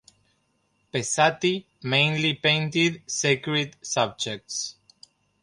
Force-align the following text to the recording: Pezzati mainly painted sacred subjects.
Pezzati 0.91 1.63
mainly 1.83 2.33
painted 2.33 3.03
sacred 3.05 3.75
subjects. 3.83 4.75